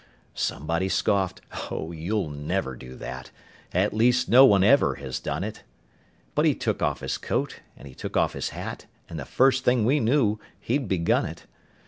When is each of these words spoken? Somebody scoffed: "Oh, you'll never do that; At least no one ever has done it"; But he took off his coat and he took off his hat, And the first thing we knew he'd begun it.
Somebody 0.33 0.89
scoffed: 0.89 1.41
"Oh, 1.69 1.91
you'll 1.91 2.31
never 2.31 2.75
do 2.75 2.95
that; 2.95 3.29
At 3.71 3.93
least 3.93 4.27
no 4.29 4.47
one 4.47 4.63
ever 4.63 4.95
has 4.95 5.19
done 5.19 5.43
it"; 5.43 5.61
But 6.33 6.45
he 6.45 6.55
took 6.55 6.81
off 6.81 7.01
his 7.01 7.19
coat 7.19 7.59
and 7.77 7.87
he 7.87 7.93
took 7.93 8.17
off 8.17 8.33
his 8.33 8.49
hat, 8.49 8.87
And 9.07 9.19
the 9.19 9.25
first 9.25 9.63
thing 9.63 9.85
we 9.85 9.99
knew 9.99 10.39
he'd 10.59 10.87
begun 10.87 11.27
it. 11.27 11.45